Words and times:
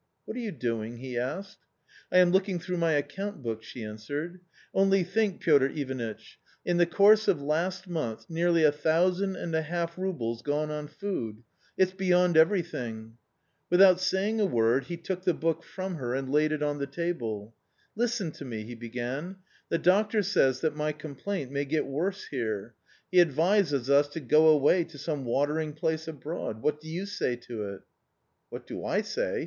"What 0.25 0.35
are 0.35 0.39
you 0.39 0.51
doing?" 0.51 0.97
he 0.97 1.15
asked." 1.15 1.59
I 2.11 2.17
am 2.17 2.31
looking 2.31 2.57
through 2.57 2.77
my 2.77 2.93
account 2.93 3.43
book," 3.43 3.61
she 3.61 3.83
answered." 3.83 4.39
Only 4.73 5.03
think, 5.03 5.41
Piotr 5.41 5.67
Ivanitch; 5.67 6.39
in 6.65 6.77
the 6.77 6.87
course 6.87 7.27
of 7.27 7.39
last 7.39 7.87
month 7.87 8.25
nearly 8.27 8.63
a 8.63 8.71
thousand 8.71 9.35
and 9.35 9.53
a 9.53 9.61
half 9.61 9.99
roubles 9.99 10.41
gone 10.41 10.71
on 10.71 10.87
food; 10.87 11.43
it's 11.77 11.93
beyond 11.93 12.35
everything!" 12.35 13.17
Without 13.69 13.99
saying 14.01 14.39
a 14.39 14.45
word 14.47 14.85
he 14.85 14.97
took 14.97 15.23
the 15.23 15.35
book 15.35 15.61
from 15.63 15.97
her 15.97 16.15
and 16.15 16.31
laid 16.31 16.51
it 16.51 16.63
on 16.63 16.79
the 16.79 16.87
table." 16.87 17.53
Listen 17.95 18.31
to 18.31 18.43
me," 18.43 18.63
he 18.63 18.73
began," 18.73 19.35
the 19.69 19.77
doctor 19.77 20.23
says 20.23 20.61
that 20.61 20.75
my 20.75 20.91
complaint 20.91 21.51
may 21.51 21.63
get 21.63 21.85
worse 21.85 22.23
here; 22.29 22.73
he 23.11 23.21
advises 23.21 23.87
us 23.87 24.07
to 24.07 24.19
go 24.19 24.47
away 24.47 24.83
to 24.83 24.97
some 24.97 25.25
watering 25.25 25.73
place 25.73 26.07
abroad. 26.07 26.63
What 26.63 26.81
do 26.81 26.89
you 26.89 27.05
say 27.05 27.35
to 27.35 27.75
it?" 27.75 27.81
"What 28.49 28.65
do 28.65 28.83
I 28.83 29.01
say? 29.03 29.39